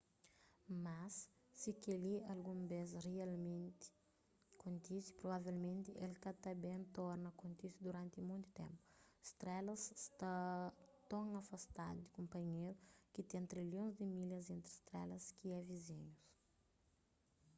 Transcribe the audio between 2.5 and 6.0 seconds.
bês rialmenti kontise provavelmenti